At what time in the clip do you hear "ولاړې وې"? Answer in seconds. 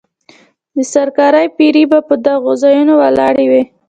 3.01-3.63